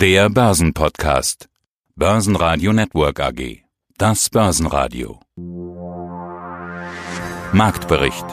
[0.00, 1.50] Der Börsenpodcast.
[1.94, 3.64] Börsenradio Network AG.
[3.98, 5.20] Das Börsenradio.
[7.52, 8.24] Marktbericht.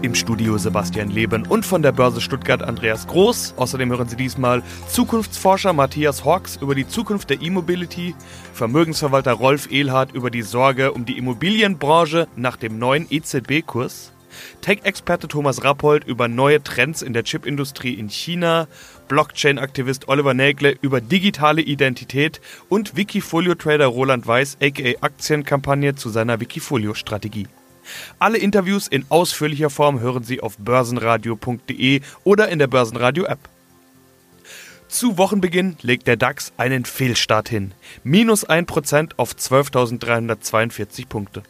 [0.00, 3.52] Im Studio Sebastian Leben und von der Börse Stuttgart Andreas Groß.
[3.58, 8.14] Außerdem hören Sie diesmal Zukunftsforscher Matthias Hawks über die Zukunft der E-Mobility,
[8.54, 14.14] Vermögensverwalter Rolf Ehlhardt über die Sorge um die Immobilienbranche nach dem neuen EZB-Kurs,
[14.60, 18.68] Tech-Experte Thomas Rappold über neue Trends in der Chipindustrie in China,
[19.08, 27.46] Blockchain-Aktivist Oliver Nägle über digitale Identität und Wikifolio-Trader Roland Weiß aka Aktienkampagne zu seiner Wikifolio-Strategie.
[28.18, 33.38] Alle Interviews in ausführlicher Form hören Sie auf börsenradio.de oder in der Börsenradio-App.
[34.88, 37.72] Zu Wochenbeginn legt der DAX einen Fehlstart hin.
[38.04, 41.42] Minus 1% auf 12.342 Punkte.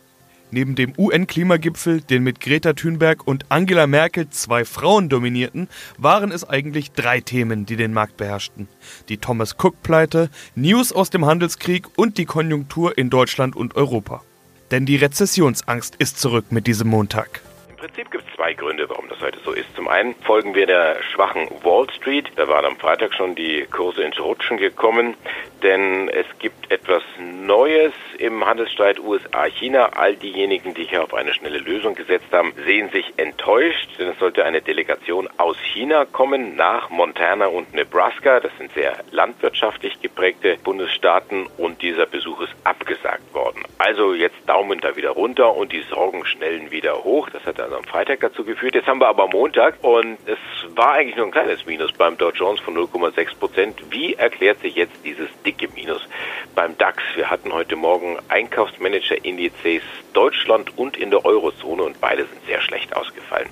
[0.56, 6.48] Neben dem UN-Klimagipfel, den mit Greta Thunberg und Angela Merkel zwei Frauen dominierten, waren es
[6.48, 8.66] eigentlich drei Themen, die den Markt beherrschten.
[9.10, 14.23] Die Thomas Cook-Pleite, News aus dem Handelskrieg und die Konjunktur in Deutschland und Europa.
[14.71, 17.43] Denn die Rezessionsangst ist zurück mit diesem Montag.
[17.87, 19.76] Prinzip gibt es zwei Gründe, warum das heute so ist.
[19.76, 22.32] Zum einen folgen wir der schwachen Wall Street.
[22.34, 25.15] Da waren am Freitag schon die Kurse ins Rutschen gekommen,
[25.62, 29.90] denn es gibt etwas Neues im Handelsstreit USA-China.
[29.95, 34.18] All diejenigen, die hier auf eine schnelle Lösung gesetzt haben, sehen sich enttäuscht, denn es
[34.18, 38.40] sollte eine Delegation aus China kommen nach Montana und Nebraska.
[38.40, 43.62] Das sind sehr landwirtschaftlich geprägte Bundesstaaten und dieser Besuch ist abgesagt worden.
[43.78, 47.30] Also jetzt Daumen da wieder runter und die Sorgen schnellen wieder hoch.
[47.30, 48.74] Das hat also am Freitag dazu geführt.
[48.74, 50.38] Jetzt haben wir aber Montag und es
[50.74, 53.83] war eigentlich nur ein kleines Minus beim Dow Jones von 0,6 Prozent.
[53.91, 56.07] Wie erklärt sich jetzt dieses dicke Minus
[56.55, 57.02] beim DAX?
[57.15, 62.96] Wir hatten heute Morgen Einkaufsmanager-Indizes Deutschland und in der Eurozone und beide sind sehr schlecht
[62.96, 63.51] ausgefallen.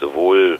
[0.00, 0.58] Sowohl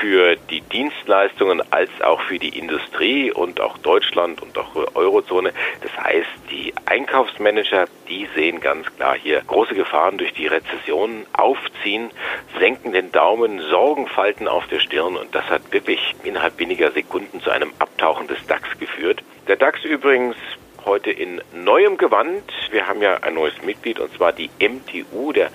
[0.00, 5.52] für die Dienstleistungen als auch für die Industrie und auch Deutschland und auch Eurozone.
[5.80, 12.10] Das heißt, die Einkaufsmanager, die sehen ganz klar hier große Gefahren durch die Rezession aufziehen,
[12.58, 17.50] senken den Daumen, Sorgenfalten auf der Stirn und das hat wirklich innerhalb weniger Sekunden zu
[17.50, 19.22] einem Abtauchen des DAX geführt.
[19.46, 20.36] Der DAX übrigens
[20.84, 22.50] heute in neuem Gewand.
[22.70, 25.50] Wir haben ja ein neues Mitglied und zwar die MTU, der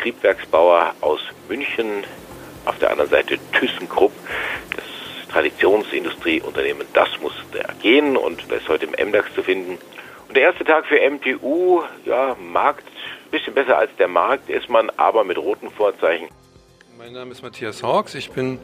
[0.00, 2.04] Triebwerksbauer aus München.
[2.64, 4.12] Auf der anderen Seite ThyssenKrupp,
[4.76, 4.84] das
[5.32, 6.86] Traditionsindustrieunternehmen.
[6.92, 7.32] Das muss
[7.80, 9.78] gehen und ist heute im MDAX zu finden.
[10.28, 12.84] Und der erste Tag für MTU, ja, Markt,
[13.30, 16.28] bisschen besser als der Markt ist man, aber mit roten Vorzeichen.
[16.98, 18.58] Mein Name ist Matthias Hawks, ich bin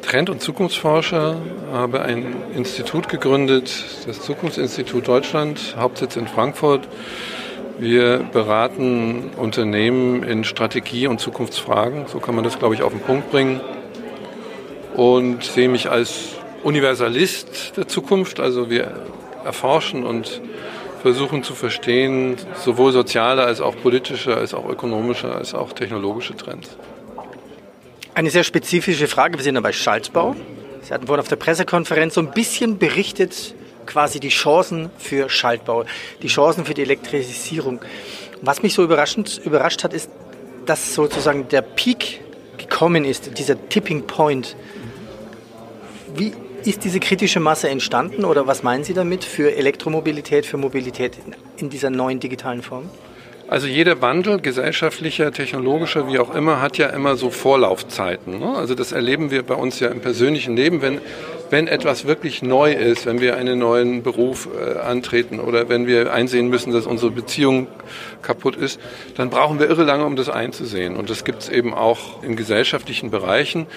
[0.00, 1.36] Trend- und Zukunftsforscher,
[1.72, 6.88] habe ein Institut gegründet, das Zukunftsinstitut Deutschland, Hauptsitz in Frankfurt.
[7.78, 13.02] Wir beraten Unternehmen in Strategie- und Zukunftsfragen, so kann man das, glaube ich, auf den
[13.02, 13.60] Punkt bringen.
[14.94, 19.04] Und sehe mich als Universalist der Zukunft, also wir
[19.44, 20.40] erforschen und
[21.02, 26.78] versuchen zu verstehen, sowohl soziale als auch politische, als auch ökonomische, als auch technologische Trends.
[28.14, 29.38] Eine sehr spezifische Frage.
[29.38, 30.36] Wir sind ja bei Schaltbau.
[30.82, 35.84] Sie hatten vorhin auf der Pressekonferenz so ein bisschen berichtet, quasi die Chancen für Schaltbau,
[36.22, 37.80] die Chancen für die Elektrisierung.
[38.40, 40.10] Was mich so überraschend, überrascht hat, ist,
[40.64, 42.20] dass sozusagen der Peak
[42.56, 44.54] gekommen ist, dieser Tipping Point.
[46.14, 51.18] Wie ist diese kritische Masse entstanden oder was meinen Sie damit für Elektromobilität, für Mobilität
[51.56, 52.88] in dieser neuen digitalen Form?
[53.46, 58.38] Also jeder Wandel, gesellschaftlicher, technologischer, wie auch immer, hat ja immer so Vorlaufzeiten.
[58.38, 58.54] Ne?
[58.56, 61.00] Also das erleben wir bei uns ja im persönlichen Leben, wenn,
[61.54, 66.12] wenn etwas wirklich neu ist, wenn wir einen neuen Beruf äh, antreten oder wenn wir
[66.12, 67.68] einsehen müssen, dass unsere Beziehung
[68.22, 68.80] kaputt ist,
[69.16, 70.96] dann brauchen wir irre lange, um das einzusehen.
[70.96, 73.68] Und das gibt es eben auch in gesellschaftlichen Bereichen.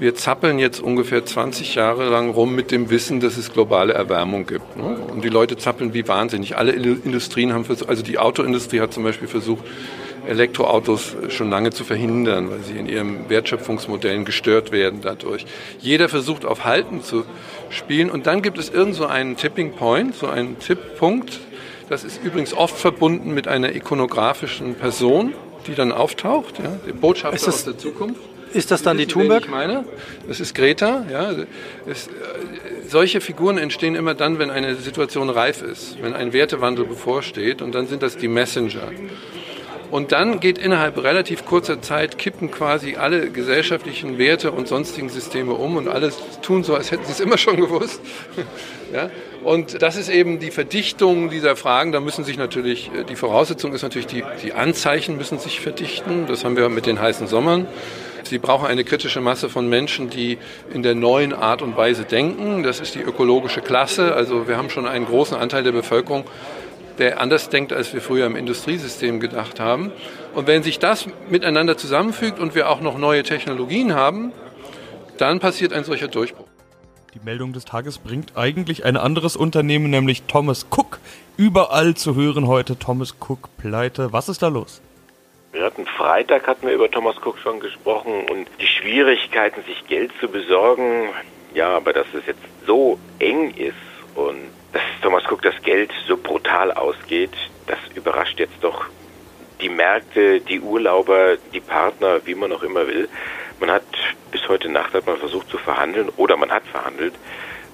[0.00, 4.44] Wir zappeln jetzt ungefähr 20 Jahre lang rum mit dem Wissen, dass es globale Erwärmung
[4.46, 4.76] gibt.
[4.76, 4.98] Ne?
[5.12, 6.56] Und die Leute zappeln wie wahnsinnig.
[6.56, 9.62] Alle Industrien haben versucht, also die Autoindustrie hat zum Beispiel versucht,
[10.26, 15.46] Elektroautos schon lange zu verhindern, weil sie in ihren Wertschöpfungsmodellen gestört werden dadurch.
[15.80, 17.24] Jeder versucht auf Halten zu
[17.70, 21.40] spielen und dann gibt es irgend so einen Tipping Point, so einen Tipppunkt.
[21.88, 25.34] Das ist übrigens oft verbunden mit einer ikonografischen Person,
[25.66, 28.20] die dann auftaucht, ja, der Botschafter aus der Zukunft.
[28.52, 29.44] Ist das dann die Thunberg?
[29.44, 29.84] Ich meine,
[30.26, 31.04] das ist Greta.
[31.10, 31.32] Ja.
[31.86, 32.10] Es, äh,
[32.88, 37.74] solche Figuren entstehen immer dann, wenn eine Situation reif ist, wenn ein Wertewandel bevorsteht und
[37.74, 38.90] dann sind das die Messenger.
[39.90, 45.52] Und dann geht innerhalb relativ kurzer Zeit, kippen quasi alle gesellschaftlichen Werte und sonstigen Systeme
[45.54, 48.00] um und alles tun so, als hätten sie es immer schon gewusst.
[48.92, 49.10] ja?
[49.42, 51.92] Und das ist eben die Verdichtung dieser Fragen.
[51.92, 56.26] Da müssen sich natürlich, äh, die Voraussetzung ist natürlich, die, die Anzeichen müssen sich verdichten.
[56.26, 57.66] Das haben wir mit den heißen Sommern
[58.30, 60.38] Sie brauchen eine kritische Masse von Menschen, die
[60.72, 62.62] in der neuen Art und Weise denken.
[62.62, 64.14] Das ist die ökologische Klasse.
[64.14, 66.24] Also wir haben schon einen großen Anteil der Bevölkerung,
[66.98, 69.92] der anders denkt, als wir früher im Industriesystem gedacht haben.
[70.34, 74.32] Und wenn sich das miteinander zusammenfügt und wir auch noch neue Technologien haben,
[75.18, 76.46] dann passiert ein solcher Durchbruch.
[77.14, 81.00] Die Meldung des Tages bringt eigentlich ein anderes Unternehmen, nämlich Thomas Cook.
[81.36, 84.12] Überall zu hören heute Thomas Cook pleite.
[84.12, 84.80] Was ist da los?
[85.52, 90.12] Wir hatten Freitag hatten wir über Thomas Cook schon gesprochen und die Schwierigkeiten, sich Geld
[90.20, 91.08] zu besorgen.
[91.52, 96.16] Ja, aber dass es jetzt so eng ist und dass Thomas Cook das Geld so
[96.16, 97.32] brutal ausgeht,
[97.66, 98.86] das überrascht jetzt doch
[99.60, 103.08] die Märkte, die Urlauber, die Partner, wie man auch immer will.
[103.58, 103.84] Man hat
[104.30, 107.14] bis heute Nacht hat man versucht zu verhandeln oder man hat verhandelt.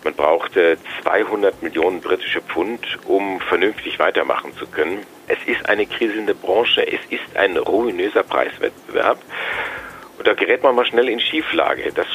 [0.04, 5.04] Man brauchte 200 Millionen britische Pfund, um vernünftig weitermachen zu können.
[5.26, 9.18] Es ist eine kriselnde Branche, es ist ein ruinöser Preiswettbewerb.
[10.18, 11.92] Und da gerät man mal schnell in Schieflage.
[11.92, 12.06] Das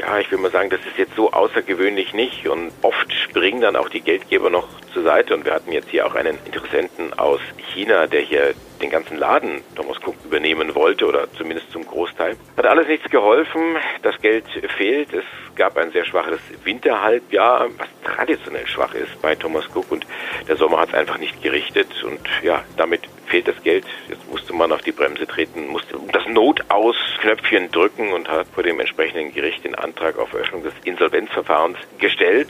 [0.00, 2.48] ja, ich will mal sagen, das ist jetzt so außergewöhnlich nicht.
[2.48, 5.34] Und oft springen dann auch die Geldgeber noch zur Seite.
[5.34, 7.40] Und wir hatten jetzt hier auch einen Interessenten aus
[7.72, 12.36] China, der hier den ganzen Laden Thomas Cook übernehmen wollte oder zumindest zum Großteil.
[12.56, 14.44] Hat alles nichts geholfen, das Geld
[14.76, 15.24] fehlt, es
[15.54, 19.90] gab ein sehr schwaches Winterhalbjahr, was traditionell schwach ist bei Thomas Cook.
[19.90, 20.06] Und
[20.46, 21.88] der Sommer hat es einfach nicht gerichtet.
[22.04, 23.84] Und ja, damit fehlt das Geld.
[24.08, 28.80] Jetzt musste man auf die Bremse treten, musste das Notausknöpfchen drücken und hat vor dem
[28.80, 32.48] entsprechenden Gericht den Antrag auf Öffnung des Insolvenzverfahrens gestellt.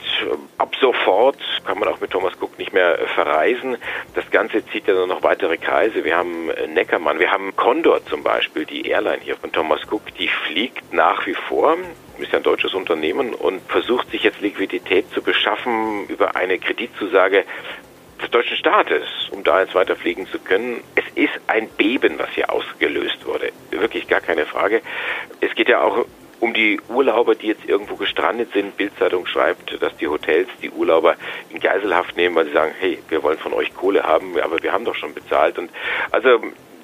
[0.57, 3.77] Ab sofort kann man auch mit Thomas Cook nicht mehr verreisen.
[4.13, 6.03] Das Ganze zieht ja nur noch weitere Kreise.
[6.03, 10.27] Wir haben Neckermann, wir haben Condor zum Beispiel, die Airline hier von Thomas Cook, die
[10.27, 11.77] fliegt nach wie vor
[12.19, 17.45] ist ja ein deutsches Unternehmen und versucht sich jetzt Liquidität zu beschaffen über eine Kreditzusage
[18.21, 20.83] des deutschen Staates, um da jetzt weiterfliegen zu können.
[20.95, 23.51] Es ist ein Beben, was hier ausgelöst wurde.
[23.71, 24.81] Wirklich gar keine Frage.
[25.41, 26.05] Es geht ja auch
[26.39, 28.77] um die Urlauber, die jetzt irgendwo gestrandet sind.
[28.77, 31.15] Bildzeitung schreibt, dass die Hotels die Urlauber
[31.49, 34.71] in Geiselhaft nehmen, weil sie sagen, hey, wir wollen von euch Kohle haben, aber wir
[34.71, 35.57] haben doch schon bezahlt.
[35.57, 35.71] Und
[36.11, 36.41] also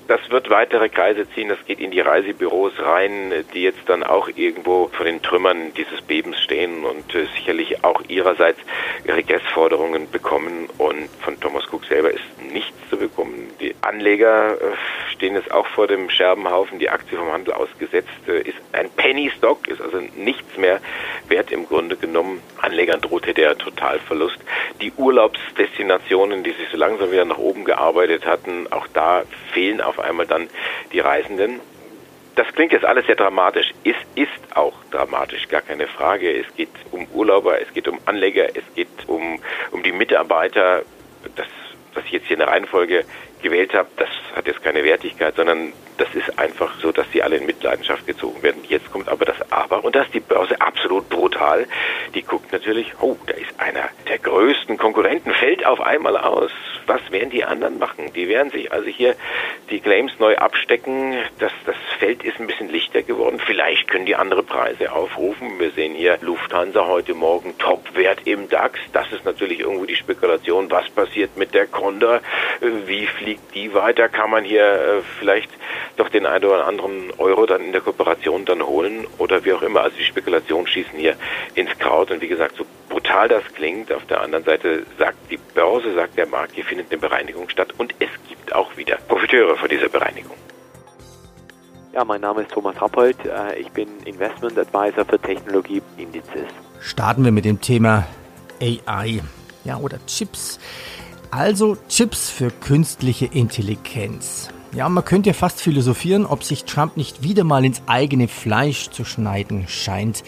[0.08, 4.30] das wird weitere Kreise ziehen, das geht in die Reisebüros rein, die jetzt dann auch
[4.36, 8.60] irgendwo vor den Trümmern dieses Bebens stehen und äh, sicherlich auch ihrerseits
[9.06, 10.70] ihre Guestforderungen bekommen.
[10.78, 12.24] Und von Thomas Cook selber ist
[12.54, 13.52] nichts zu bekommen.
[13.60, 14.76] Die Anleger äh,
[15.12, 16.80] stehen jetzt auch vor dem Scherbenhaufen.
[16.80, 20.80] Die Aktie vom Handel ausgesetzt äh, ist ein Penny Stock, ist also nichts mehr
[21.28, 22.42] wert im Grunde genommen.
[22.62, 24.38] Anlegern drohte der Totalverlust.
[24.82, 30.00] Die Urlaubsdestinationen, die sich so langsam wieder nach oben gearbeitet hatten, auch da fehlen auf
[30.00, 30.50] einmal dann
[30.92, 31.60] die Reisenden.
[32.36, 33.72] Das klingt jetzt alles sehr dramatisch.
[33.84, 36.32] Es ist auch dramatisch, gar keine Frage.
[36.32, 39.40] Es geht um Urlauber, es geht um Anleger, es geht um,
[39.72, 40.82] um die Mitarbeiter.
[41.36, 41.48] Das,
[42.06, 43.06] ich jetzt hier in der Reihenfolge
[43.44, 47.38] gewählt habe, das hat jetzt keine Wertigkeit, sondern das ist einfach so, dass die alle
[47.38, 48.64] in Mitleidenschaft gezogen werden.
[48.68, 51.68] Jetzt kommt aber das Aber und da ist die Börse absolut brutal.
[52.16, 56.52] Die guckt natürlich, oh, da ist einer der größten Konkurrenten, fällt auf einmal aus.
[56.88, 58.12] Was werden die anderen machen?
[58.14, 59.16] Die werden sich also hier
[59.70, 61.16] die Claims neu abstecken.
[61.40, 63.40] Das, das Feld ist ein bisschen lichter geworden.
[63.46, 65.60] Vielleicht können die andere Preise aufrufen.
[65.60, 68.80] Wir sehen hier Lufthansa heute Morgen Topwert im DAX.
[68.92, 70.70] Das ist natürlich irgendwo die Spekulation.
[70.72, 72.22] Was passiert mit der Condor?
[72.62, 74.10] Wie fliegt die weiter?
[74.10, 75.50] Kann man hier äh, vielleicht
[75.98, 79.62] doch den einen oder anderen Euro dann in der Kooperation dann holen oder wie auch
[79.62, 79.82] immer.
[79.82, 81.16] Also die Spekulationen schießen hier
[81.56, 85.38] ins Kraut und wie gesagt, so brutal das klingt, auf der anderen Seite sagt die
[85.38, 89.56] Börse, sagt der Markt, hier findet eine Bereinigung statt und es gibt auch wieder Profiteure
[89.56, 90.36] von dieser Bereinigung.
[91.94, 93.18] Ja, mein Name ist Thomas Rappold.
[93.26, 96.48] Äh, ich bin Investment Advisor für Technologieindizes.
[96.80, 98.08] Starten wir mit dem Thema
[98.60, 99.22] AI
[99.64, 100.60] ja, oder Chips.
[101.36, 104.50] Also Chips für künstliche Intelligenz.
[104.76, 108.92] Ja, man könnte ja fast philosophieren, ob sich Trump nicht wieder mal ins eigene Fleisch
[108.92, 110.24] zu schneiden scheint.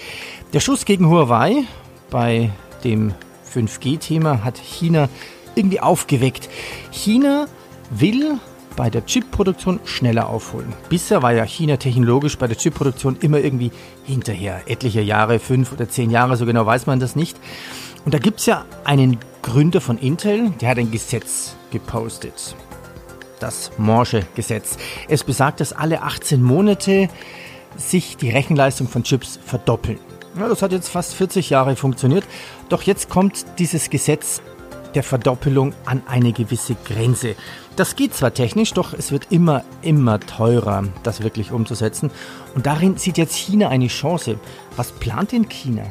[0.53, 1.65] Der Schuss gegen Huawei
[2.09, 2.50] bei
[2.83, 3.13] dem
[3.53, 5.07] 5G-Thema hat China
[5.53, 6.50] irgendwie aufgeweckt.
[6.89, 7.45] China
[7.91, 8.39] will
[8.75, 10.74] bei der Chipproduktion schneller aufholen.
[10.89, 13.71] Bisher war ja China technologisch bei der Chipproduktion immer irgendwie
[14.05, 14.63] hinterher.
[14.65, 17.38] Etliche Jahre, fünf oder zehn Jahre, so genau weiß man das nicht.
[18.05, 22.55] Und da gibt es ja einen Gründer von Intel, der hat ein Gesetz gepostet
[23.39, 24.77] das Morsche-Gesetz.
[25.07, 27.09] Es besagt, dass alle 18 Monate
[27.77, 30.00] sich die Rechenleistung von Chips verdoppeln.
[30.39, 32.25] Ja, das hat jetzt fast 40 Jahre funktioniert.
[32.69, 34.41] Doch jetzt kommt dieses Gesetz
[34.93, 37.35] der Verdoppelung an eine gewisse Grenze.
[37.75, 42.12] Das geht zwar technisch, doch es wird immer, immer teurer, das wirklich umzusetzen.
[42.55, 44.39] Und darin sieht jetzt China eine Chance.
[44.77, 45.83] Was plant denn China?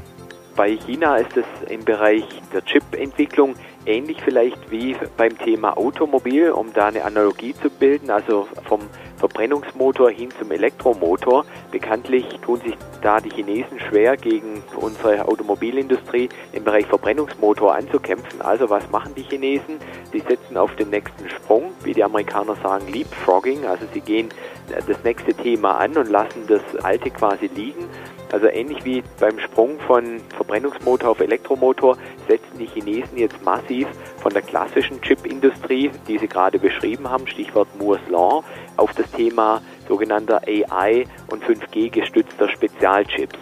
[0.56, 3.54] Bei China ist es im Bereich der Chip-Entwicklung
[3.86, 8.80] ähnlich vielleicht wie beim Thema Automobil, um da eine Analogie zu bilden, also vom,
[9.24, 11.46] Verbrennungsmotor hin zum Elektromotor.
[11.70, 18.42] Bekanntlich tun sich da die Chinesen schwer gegen unsere Automobilindustrie im Bereich Verbrennungsmotor anzukämpfen.
[18.42, 19.78] Also was machen die Chinesen?
[20.12, 23.64] Die setzen auf den nächsten Sprung, wie die Amerikaner sagen, Leapfrogging.
[23.64, 24.28] Also sie gehen
[24.68, 27.88] das nächste Thema an und lassen das alte quasi liegen.
[28.34, 33.86] Also ähnlich wie beim Sprung von Verbrennungsmotor auf Elektromotor setzen die Chinesen jetzt massiv
[34.20, 38.42] von der klassischen Chipindustrie, die Sie gerade beschrieben haben, Stichwort Moore's Law,
[38.76, 43.38] auf das Thema sogenannter AI und 5G gestützter Spezialchips.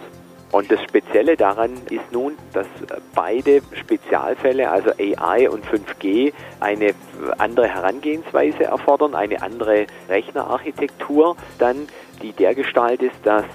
[0.50, 2.66] Und das Spezielle daran ist nun, dass
[3.14, 6.92] beide Spezialfälle, also AI und 5G, eine
[7.38, 11.88] andere Herangehensweise erfordern, eine andere Rechnerarchitektur dann,
[12.20, 13.46] die dergestalt ist, dass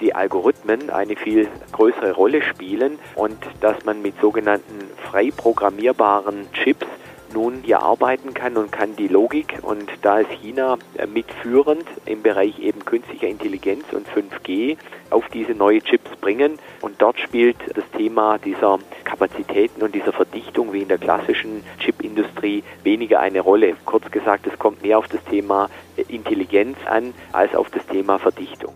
[0.00, 6.86] die Algorithmen eine viel größere Rolle spielen und dass man mit sogenannten frei programmierbaren Chips
[7.34, 12.22] nun hier arbeiten kann und kann die Logik und da ist China äh, mitführend im
[12.22, 14.76] Bereich eben künstlicher Intelligenz und 5G
[15.10, 20.72] auf diese neue Chips bringen und dort spielt das Thema dieser Kapazitäten und dieser Verdichtung
[20.72, 23.76] wie in der klassischen Chipindustrie weniger eine Rolle.
[23.84, 28.18] Kurz gesagt, es kommt mehr auf das Thema äh, Intelligenz an als auf das Thema
[28.18, 28.74] Verdichtung.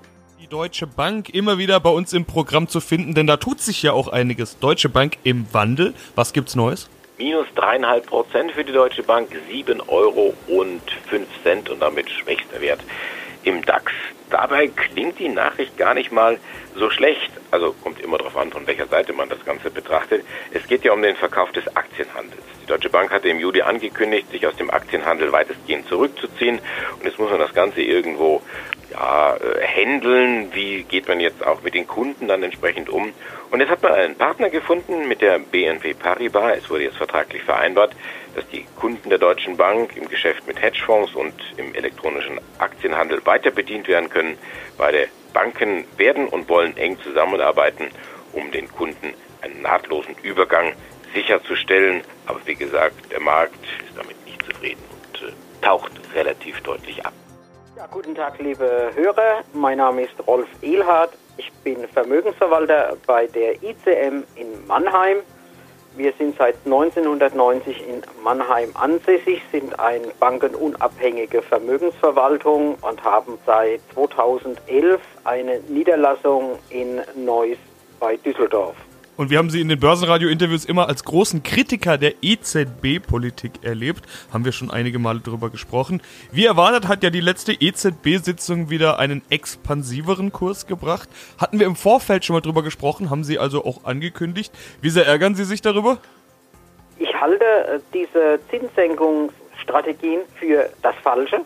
[0.51, 3.93] Deutsche Bank immer wieder bei uns im Programm zu finden, denn da tut sich ja
[3.93, 4.59] auch einiges.
[4.59, 5.95] Deutsche Bank im Wandel.
[6.15, 6.89] Was gibt's Neues?
[7.19, 12.61] Minus dreieinhalb Prozent für die Deutsche Bank, sieben Euro und fünf Cent und damit schwächster
[12.61, 12.81] Wert
[13.45, 13.93] im DAX.
[14.31, 16.39] Dabei klingt die Nachricht gar nicht mal
[16.75, 17.31] so schlecht.
[17.51, 20.25] Also kommt immer darauf an, von welcher Seite man das Ganze betrachtet.
[20.53, 22.43] Es geht ja um den Verkauf des Aktienhandels.
[22.63, 26.59] Die Deutsche Bank hatte im Juli angekündigt, sich aus dem Aktienhandel weitestgehend zurückzuziehen.
[26.99, 28.43] Und jetzt muss man das Ganze irgendwo
[28.91, 33.13] ja, äh, handeln, wie geht man jetzt auch mit den Kunden dann entsprechend um.
[33.51, 36.59] Und jetzt hat man einen Partner gefunden mit der BNP Paribas.
[36.59, 37.95] Es wurde jetzt vertraglich vereinbart,
[38.35, 43.51] dass die Kunden der Deutschen Bank im Geschäft mit Hedgefonds und im elektronischen Aktienhandel weiter
[43.51, 44.18] bedient werden können.
[44.77, 47.89] Beide Banken werden und wollen eng zusammenarbeiten,
[48.33, 50.73] um den Kunden einen nahtlosen Übergang
[51.15, 52.03] sicherzustellen.
[52.27, 55.33] Aber wie gesagt, der Markt ist damit nicht zufrieden und äh,
[55.63, 57.13] taucht relativ deutlich ab.
[57.77, 59.45] Ja, guten Tag, liebe Hörer.
[59.53, 61.13] Mein Name ist Rolf Ehlhardt.
[61.37, 65.19] Ich bin Vermögensverwalter bei der ICM in Mannheim.
[65.99, 75.01] Wir sind seit 1990 in Mannheim ansässig, sind eine bankenunabhängige Vermögensverwaltung und haben seit 2011
[75.25, 77.59] eine Niederlassung in Neuss
[77.99, 78.77] bei Düsseldorf.
[79.19, 84.05] Und wir haben Sie in den Börsenradio-Interviews immer als großen Kritiker der EZB-Politik erlebt.
[84.33, 86.01] Haben wir schon einige Male darüber gesprochen.
[86.31, 91.09] Wie erwartet hat ja die letzte EZB-Sitzung wieder einen expansiveren Kurs gebracht.
[91.37, 94.53] Hatten wir im Vorfeld schon mal drüber gesprochen, haben Sie also auch angekündigt.
[94.83, 95.99] Wie sehr ärgern Sie sich darüber?
[97.01, 101.41] Ich halte äh, diese Zinssenkungsstrategien für das Falsche.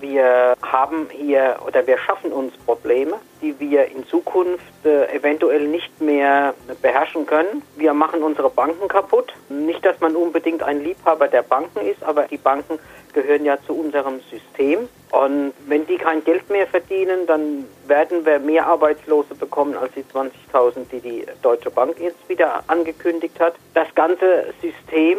[0.00, 6.00] Wir haben hier oder wir schaffen uns Probleme, die wir in Zukunft äh, eventuell nicht
[6.00, 7.62] mehr beherrschen können.
[7.76, 9.32] Wir machen unsere Banken kaputt.
[9.48, 12.78] Nicht, dass man unbedingt ein Liebhaber der Banken ist, aber die Banken
[13.12, 14.88] gehören ja zu unserem System.
[15.10, 20.02] Und wenn die kein Geld mehr verdienen, dann werden wir mehr Arbeitslose bekommen als die
[20.02, 23.54] 20.000, die die Deutsche Bank jetzt wieder angekündigt hat.
[23.74, 25.18] Das ganze System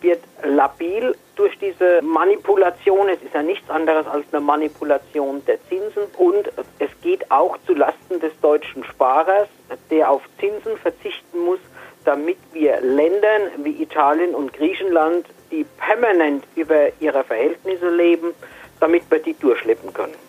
[0.00, 3.08] wird labil durch diese Manipulation.
[3.08, 7.74] Es ist ja nichts anderes als eine Manipulation der Zinsen und es geht auch zu
[7.74, 9.48] Lasten des deutschen Sparers,
[9.90, 11.60] der auf Zinsen verzichten muss,
[12.04, 18.34] damit wir Ländern wie Italien und Griechenland, die permanent über ihre Verhältnisse leben,
[18.80, 20.27] damit wir die durchschleppen können.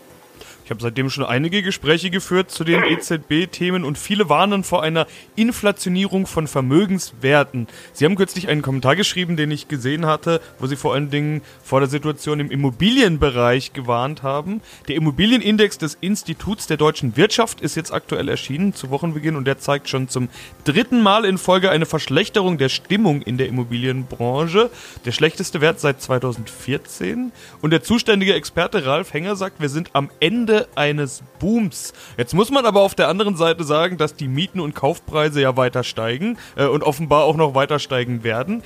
[0.69, 5.07] Ich habe seitdem schon einige Gespräche geführt zu den EZB-Themen und viele warnen vor einer
[5.35, 7.65] Inflationierung von Vermögenswerten.
[7.91, 11.41] Sie haben kürzlich einen Kommentar geschrieben, den ich gesehen hatte, wo Sie vor allen Dingen
[11.63, 14.61] vor der Situation im Immobilienbereich gewarnt haben.
[14.87, 19.57] Der Immobilienindex des Instituts der deutschen Wirtschaft ist jetzt aktuell erschienen zu Wochenbeginn und der
[19.57, 20.29] zeigt schon zum
[20.65, 24.69] dritten Mal in Folge eine Verschlechterung der Stimmung in der Immobilienbranche.
[25.03, 27.31] Der schlechteste Wert seit 2014.
[27.59, 31.93] Und der zuständige Experte Ralf Henger sagt, wir sind am Ende eines Booms.
[32.17, 35.57] Jetzt muss man aber auf der anderen Seite sagen, dass die Mieten und Kaufpreise ja
[35.57, 38.63] weiter steigen äh, und offenbar auch noch weiter steigen werden.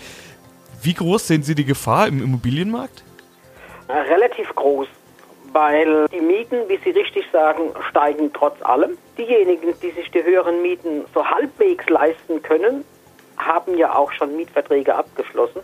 [0.82, 3.04] Wie groß sehen Sie die Gefahr im Immobilienmarkt?
[3.88, 4.88] Äh, relativ groß,
[5.52, 8.98] weil die Mieten, wie Sie richtig sagen, steigen trotz allem.
[9.18, 12.84] Diejenigen, die sich die höheren Mieten so halbwegs leisten können,
[13.38, 15.62] haben ja auch schon Mietverträge abgeschlossen.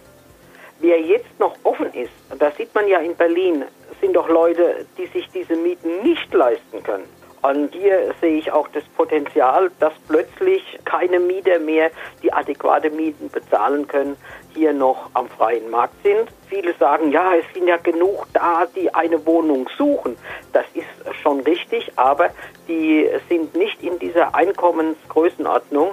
[0.80, 3.66] Wer jetzt noch offen ist, da sieht man ja in Berlin,
[4.02, 7.08] sind doch Leute, die sich diese Mieten nicht leisten können.
[7.42, 11.90] Und hier sehe ich auch das Potenzial, dass plötzlich keine Mieter mehr,
[12.22, 14.18] die adäquate Mieten bezahlen können,
[14.54, 16.30] hier noch am freien Markt sind.
[16.50, 20.18] Viele sagen, ja, es sind ja genug da, die eine Wohnung suchen.
[20.52, 22.30] Das ist schon richtig, aber
[22.68, 25.92] die sind nicht in dieser Einkommensgrößenordnung,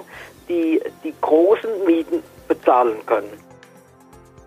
[0.49, 3.46] die die großen Mieten bezahlen können.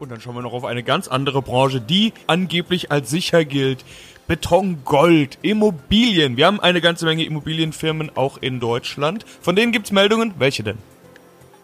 [0.00, 3.84] Und dann schauen wir noch auf eine ganz andere Branche, die angeblich als sicher gilt.
[4.26, 6.38] Beton, Gold, Immobilien.
[6.38, 9.26] Wir haben eine ganze Menge Immobilienfirmen auch in Deutschland.
[9.42, 10.32] Von denen gibt es Meldungen.
[10.38, 10.78] Welche denn?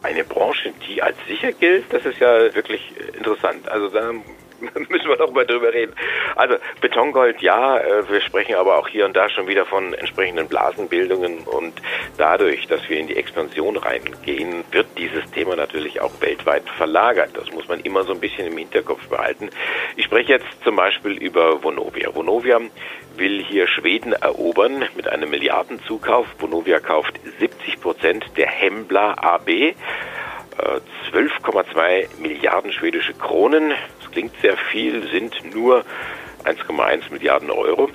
[0.02, 2.82] Eine Branche, die als sicher gilt, das ist ja wirklich
[3.16, 3.66] interessant.
[3.68, 4.12] Also da
[4.88, 5.92] müssen wir doch mal drüber reden.
[6.34, 10.48] Also Betongold, ja, äh, wir sprechen aber auch hier und da schon wieder von entsprechenden
[10.48, 11.74] Blasenbildungen und
[12.16, 17.30] dadurch, dass wir in die Expansion reingehen, wird dieses Thema natürlich auch weltweit verlagert.
[17.34, 19.50] Das muss man immer so ein bisschen im Hinterkopf behalten.
[19.96, 22.14] Ich spreche jetzt zum Beispiel über Vonovia.
[22.14, 22.60] Vonovia
[23.16, 26.26] will hier Schweden erobern mit einem Milliardenzukauf.
[26.38, 29.74] Vonovia kauft 70 Prozent der Hembla AB.
[31.12, 33.74] 12,2 Milliarden schwedische Kronen
[34.16, 35.84] klingt sehr viel, sind nur
[36.44, 37.90] 1,1 Milliarden Euro.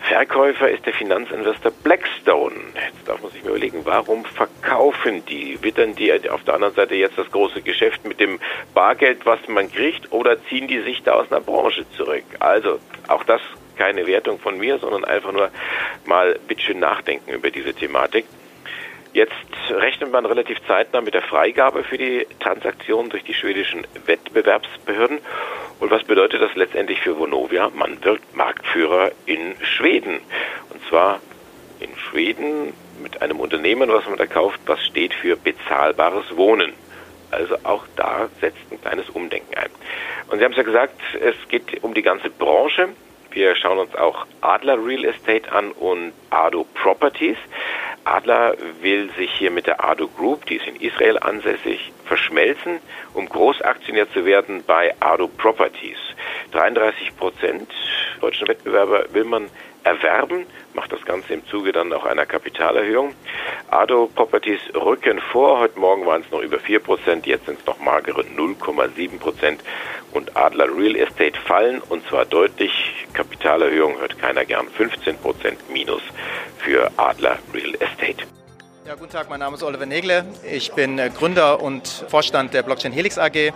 [0.00, 2.56] Verkäufer ist der Finanzinvestor Blackstone.
[2.74, 5.62] Jetzt darf man sich mal überlegen, warum verkaufen die?
[5.62, 8.40] Wittern die auf der anderen Seite jetzt das große Geschäft mit dem
[8.74, 12.24] Bargeld, was man kriegt, oder ziehen die sich da aus einer Branche zurück?
[12.40, 13.40] Also, auch das
[13.76, 15.50] keine Wertung von mir, sondern einfach nur
[16.04, 18.24] mal ein bisschen nachdenken über diese Thematik.
[19.12, 19.32] Jetzt
[19.70, 25.18] rechnet man relativ zeitnah mit der Freigabe für die Transaktion durch die schwedischen Wettbewerbsbehörden.
[25.80, 27.70] Und was bedeutet das letztendlich für Vonovia?
[27.74, 30.20] Man wird Marktführer in Schweden.
[30.70, 31.20] Und zwar
[31.80, 36.72] in Schweden mit einem Unternehmen, was man da kauft, was steht für bezahlbares Wohnen.
[37.32, 39.70] Also auch da setzt ein kleines Umdenken ein.
[40.28, 42.90] Und Sie haben es ja gesagt, es geht um die ganze Branche.
[43.32, 47.36] Wir schauen uns auch Adler Real Estate an und Ado Properties.
[48.04, 52.80] Adler will sich hier mit der Ado Group, die ist in Israel ansässig, verschmelzen,
[53.14, 55.98] um Großaktionär zu werden bei Ado Properties.
[56.52, 57.70] 33 Prozent
[58.20, 59.50] deutschen Wettbewerber will man
[59.90, 63.14] erwerben, macht das Ganze im Zuge dann auch einer Kapitalerhöhung.
[63.68, 67.66] Ado Properties rücken vor, heute Morgen waren es noch über 4 Prozent, jetzt sind es
[67.66, 69.60] noch magere 0,7 Prozent
[70.12, 73.06] und Adler Real Estate fallen und zwar deutlich.
[73.12, 76.02] Kapitalerhöhung hört keiner gern, 15 Prozent minus
[76.58, 78.39] für Adler Real Estate.
[78.90, 80.24] Ja, guten Tag, mein Name ist Oliver Negle.
[80.50, 83.52] Ich bin äh, Gründer und Vorstand der Blockchain Helix AG,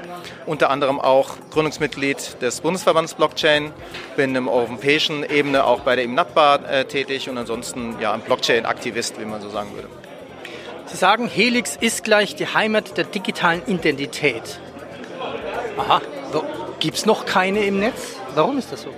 [0.46, 3.72] unter anderem auch Gründungsmitglied des Bundesverbandes Blockchain,
[4.14, 9.18] bin im europäischen Ebene auch bei der IMNATBA äh, tätig und ansonsten ja, ein Blockchain-Aktivist,
[9.18, 9.88] wie man so sagen würde.
[10.86, 14.60] Sie sagen, Helix ist gleich die Heimat der digitalen Identität.
[15.76, 16.00] Aha,
[16.78, 18.20] gibt es noch keine im Netz?
[18.36, 18.90] Warum ist das so?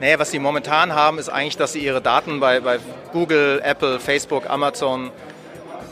[0.00, 2.78] Naja, was sie momentan haben, ist eigentlich, dass sie ihre Daten bei, bei
[3.12, 5.10] Google, Apple, Facebook, Amazon,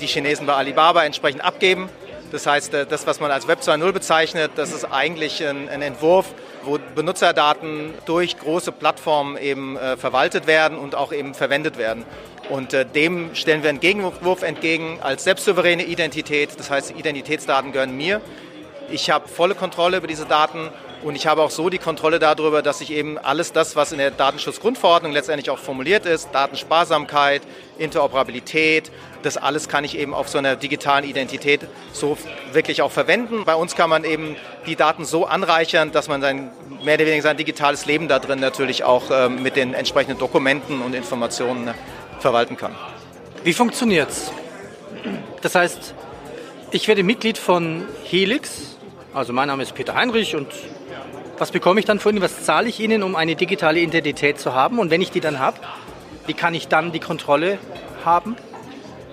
[0.01, 1.89] die Chinesen bei Alibaba entsprechend abgeben.
[2.31, 5.83] Das heißt, äh, das, was man als Web 2.0 bezeichnet, das ist eigentlich ein, ein,
[5.83, 12.05] Entwurf, wo Benutzerdaten durch große Plattformen eben äh, verwaltet werden und auch eben verwendet werden.
[12.51, 16.51] Und äh, dem stellen wir einen Gegenwurf entgegen als selbstsouveräne Identität.
[16.59, 18.21] Das heißt, Identitätsdaten gehören mir.
[18.91, 20.71] Ich habe volle Kontrolle über diese Daten
[21.03, 23.99] und ich habe auch so die Kontrolle darüber, dass ich eben alles das, was in
[23.99, 27.43] der Datenschutzgrundverordnung letztendlich auch formuliert ist, Datensparsamkeit,
[27.79, 28.91] Interoperabilität,
[29.23, 31.61] das alles kann ich eben auf so einer digitalen Identität
[31.93, 32.17] so
[32.53, 33.45] wirklich auch verwenden.
[33.45, 36.51] Bei uns kann man eben die Daten so anreichern, dass man sein,
[36.83, 40.83] mehr oder weniger sein digitales Leben da drin natürlich auch ähm, mit den entsprechenden Dokumenten
[40.83, 41.73] und Informationen
[42.21, 42.75] verwalten kann.
[43.45, 44.33] Wie funktioniert's?
[45.43, 45.95] Das heißt,
[46.73, 48.77] ich werde Mitglied von Helix,
[49.15, 50.49] also mein Name ist Peter Heinrich und
[51.39, 52.23] was bekomme ich dann von Ihnen?
[52.23, 54.79] Was zahle ich Ihnen, um eine digitale Identität zu haben?
[54.79, 55.59] Und wenn ich die dann habe,
[56.27, 57.59] wie kann ich dann die Kontrolle
[58.05, 58.37] haben?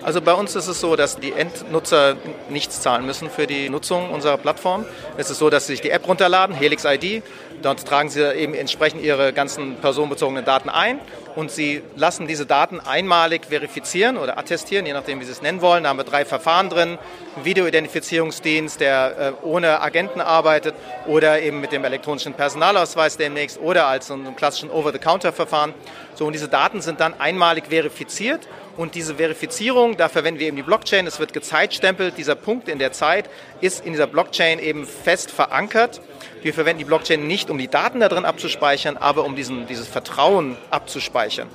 [0.06, 2.16] Also bei uns ist es so, dass die Endnutzer
[2.48, 4.84] nichts zahlen müssen für die Nutzung unserer Plattform.
[5.16, 7.24] Es ist so, dass sie sich die App runterladen, Helix ID.
[7.60, 11.00] Dort tragen sie eben entsprechend ihre ganzen personenbezogenen Daten ein
[11.34, 15.60] und sie lassen diese Daten einmalig verifizieren oder attestieren, je nachdem, wie sie es nennen
[15.60, 15.82] wollen.
[15.82, 16.98] Da haben wir drei Verfahren drin.
[17.42, 20.76] Videoidentifizierungsdienst, der äh, ohne Agenten arbeitet
[21.08, 25.74] oder eben mit dem elektronischen Personalausweis demnächst oder als so einem klassischen Over-the-Counter-Verfahren.
[26.14, 30.56] So, und diese Daten sind dann einmalig verifiziert und diese Verifizierung, da verwenden wir eben
[30.56, 31.06] die Blockchain.
[31.06, 32.18] Es wird gezeitstempelt.
[32.18, 36.00] Dieser Punkt in der Zeit ist in dieser Blockchain eben fest verankert.
[36.42, 39.88] Wir verwenden die Blockchain nicht, um die Daten da drin abzuspeichern, aber um diesen, dieses
[39.88, 41.48] Vertrauen abzuspeichern.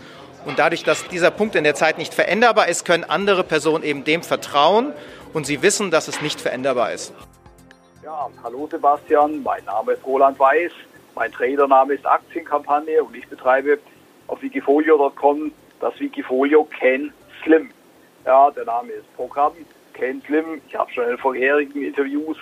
[0.45, 4.03] Und dadurch, dass dieser Punkt in der Zeit nicht veränderbar ist, können andere Personen eben
[4.03, 4.93] dem vertrauen
[5.33, 7.13] und sie wissen, dass es nicht veränderbar ist.
[8.03, 10.71] Ja, hallo Sebastian, mein Name ist Roland Weiß,
[11.13, 13.77] mein Tradername ist Aktienkampagne und ich betreibe
[14.25, 15.51] auf wikifolio.com
[15.81, 17.11] das Wikifolio Ken
[17.43, 17.69] Slim.
[18.25, 19.53] Ja, der Name ist Programm.
[19.93, 22.37] Ken Slim, ich habe schon in vorherigen Interviews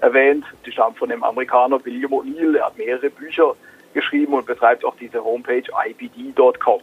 [0.00, 2.56] erwähnt, die stammt von dem Amerikaner William O'Neill.
[2.56, 3.54] Er hat mehrere Bücher
[3.94, 6.80] geschrieben und betreibt auch diese Homepage ibd.com.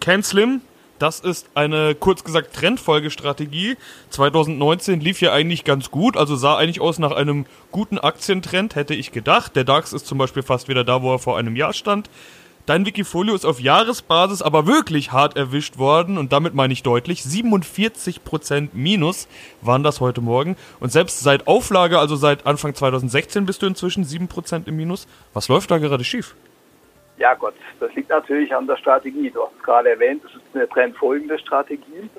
[0.00, 0.60] Ken Slim,
[0.98, 3.76] das ist eine, kurz gesagt, Trendfolgestrategie.
[4.10, 8.94] 2019 lief ja eigentlich ganz gut, also sah eigentlich aus nach einem guten Aktientrend, hätte
[8.94, 9.56] ich gedacht.
[9.56, 12.08] Der DAX ist zum Beispiel fast wieder da, wo er vor einem Jahr stand.
[12.66, 17.20] Dein Wikifolio ist auf Jahresbasis aber wirklich hart erwischt worden und damit meine ich deutlich.
[17.20, 19.28] 47% Minus
[19.62, 20.56] waren das heute Morgen.
[20.80, 25.06] Und selbst seit Auflage, also seit Anfang 2016, bist du inzwischen 7% im Minus.
[25.32, 26.34] Was läuft da gerade schief?
[27.18, 29.30] Ja Gott, das liegt natürlich an der Strategie.
[29.30, 32.10] Du hast es gerade erwähnt, es ist eine trendfolgende Strategie.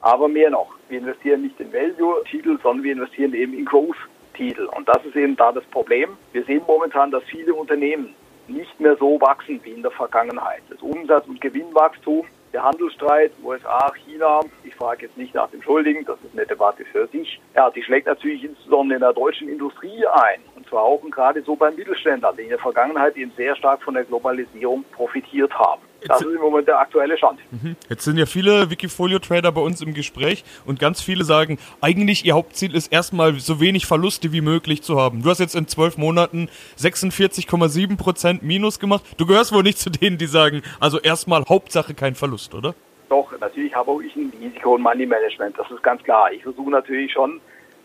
[0.00, 4.70] Aber mehr noch, wir investieren nicht in Value-Titel, sondern wir investieren eben in Growth-Titel.
[4.74, 6.16] Und das ist eben da das Problem.
[6.32, 8.14] Wir sehen momentan, dass viele Unternehmen
[8.52, 10.62] nicht mehr so wachsen wie in der Vergangenheit.
[10.68, 16.04] Das Umsatz- und Gewinnwachstum, der Handelsstreit USA, China, ich frage jetzt nicht nach dem Schuldigen,
[16.04, 17.40] das ist eine Debatte für sich.
[17.54, 20.40] Ja, die schlägt natürlich insbesondere in der deutschen Industrie ein.
[20.80, 24.84] Und gerade so beim Mittelständler, die in der Vergangenheit eben sehr stark von der Globalisierung
[24.92, 25.82] profitiert haben.
[26.08, 27.38] Das ist im Moment der aktuelle Stand.
[27.50, 27.76] Mhm.
[27.88, 32.34] Jetzt sind ja viele Wikifolio-Trader bei uns im Gespräch und ganz viele sagen, eigentlich ihr
[32.34, 35.22] Hauptziel ist erstmal so wenig Verluste wie möglich zu haben.
[35.22, 39.04] Du hast jetzt in zwölf Monaten 46,7 Prozent Minus gemacht.
[39.16, 42.74] Du gehörst wohl nicht zu denen, die sagen, also erstmal Hauptsache kein Verlust, oder?
[43.08, 46.32] Doch, natürlich habe auch ich ein Risiko- und Money-Management, das ist ganz klar.
[46.32, 47.40] Ich versuche natürlich schon,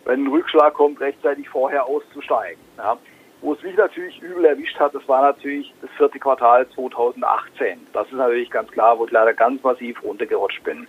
[0.08, 2.62] wenn ein Rückschlag kommt, rechtzeitig vorher auszusteigen.
[2.78, 2.98] Ja.
[3.42, 7.86] Wo es mich natürlich übel erwischt hat, das war natürlich das vierte Quartal 2018.
[7.94, 10.88] Das ist natürlich ganz klar, wo ich leider ganz massiv runtergerutscht bin.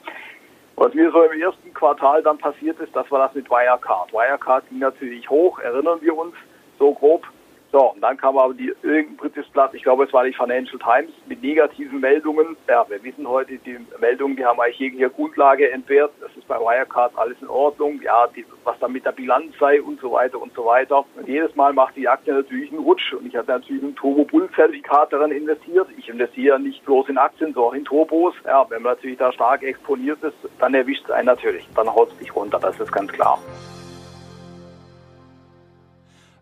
[0.77, 4.13] Was mir so im ersten Quartal dann passiert ist, das war das mit Wirecard.
[4.13, 6.35] Wirecard ging natürlich hoch, erinnern wir uns,
[6.79, 7.27] so grob
[7.71, 10.79] so, und dann kam aber die, irgendein drittes Blatt, ich glaube, es war die Financial
[10.79, 12.57] Times, mit negativen Meldungen.
[12.67, 16.13] Ja, wir wissen heute, die Meldungen, die haben eigentlich jegliche Grundlage entbehrt.
[16.21, 18.01] Das ist bei Wirecard alles in Ordnung.
[18.03, 21.05] Ja, die, was da mit der Bilanz sei und so weiter und so weiter.
[21.17, 23.13] Und jedes Mal macht die Aktie natürlich einen Rutsch.
[23.13, 25.89] Und ich hatte natürlich ein Turbo-Bull-Zertifikat daran investiert.
[25.99, 28.35] Ich investiere nicht bloß in Aktien, sondern in Turbos.
[28.47, 31.69] Ja, wenn man natürlich da stark exponiert ist, dann erwischt es einen natürlich.
[31.77, 33.39] Dann haut es dich runter, das ist ganz klar.